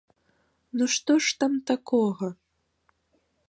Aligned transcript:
Ну 0.79 0.83
што 0.93 1.17
ж 1.25 1.37
там 1.45 1.53
такога? 1.73 2.27